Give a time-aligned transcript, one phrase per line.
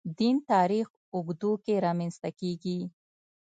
[0.19, 2.79] دین تاریخ اوږدو کې رامنځته کېږي.